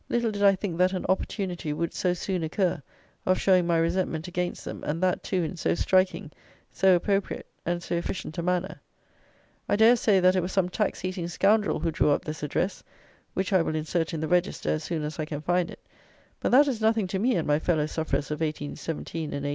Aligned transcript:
Little 0.09 0.31
did 0.31 0.41
I 0.41 0.55
think 0.55 0.79
that 0.79 0.93
an 0.93 1.05
opportunity 1.07 1.73
would 1.73 1.93
so 1.93 2.15
soon 2.15 2.41
occur 2.43 2.81
of 3.23 3.39
showing 3.39 3.67
my 3.67 3.77
resentment 3.77 4.27
against 4.27 4.65
them, 4.65 4.83
and 4.83 4.99
that, 5.03 5.21
too, 5.21 5.43
in 5.43 5.55
so 5.57 5.75
striking, 5.75 6.31
so 6.71 6.95
appropriate, 6.95 7.45
and 7.67 7.83
so 7.83 7.93
efficient 7.93 8.39
a 8.39 8.41
manner. 8.41 8.81
I 9.69 9.75
dare 9.75 9.95
say, 9.95 10.19
that 10.19 10.35
it 10.35 10.41
was 10.41 10.51
some 10.53 10.69
tax 10.69 11.05
eating 11.05 11.27
scoundrel 11.27 11.79
who 11.81 11.91
drew 11.91 12.09
up 12.09 12.25
this 12.25 12.41
address 12.41 12.83
(which 13.35 13.53
I 13.53 13.61
will 13.61 13.75
insert 13.75 14.11
in 14.11 14.21
the 14.21 14.27
Register, 14.27 14.69
as 14.71 14.83
soon 14.83 15.03
as 15.03 15.19
I 15.19 15.25
can 15.25 15.39
find 15.41 15.69
it); 15.69 15.85
but 16.39 16.51
that 16.51 16.67
is 16.67 16.81
nothing 16.81 17.05
to 17.05 17.19
me 17.19 17.35
and 17.35 17.45
my 17.47 17.59
fellow 17.59 17.85
sufferers 17.85 18.31
of 18.31 18.39
1817 18.41 18.95
and 18.95 19.33
1819. 19.33 19.49